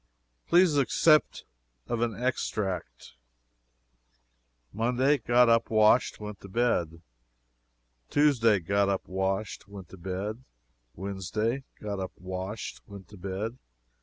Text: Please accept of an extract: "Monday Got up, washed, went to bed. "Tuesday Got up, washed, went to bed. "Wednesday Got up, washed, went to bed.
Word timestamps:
Please 0.47 0.77
accept 0.77 1.45
of 1.85 2.01
an 2.01 2.15
extract: 2.15 3.13
"Monday 4.73 5.19
Got 5.19 5.47
up, 5.47 5.69
washed, 5.69 6.19
went 6.19 6.41
to 6.41 6.47
bed. 6.47 7.03
"Tuesday 8.09 8.57
Got 8.57 8.89
up, 8.89 9.07
washed, 9.07 9.67
went 9.67 9.89
to 9.89 9.97
bed. 9.97 10.43
"Wednesday 10.95 11.65
Got 11.79 11.99
up, 11.99 12.13
washed, 12.15 12.81
went 12.87 13.09
to 13.09 13.17
bed. 13.17 13.59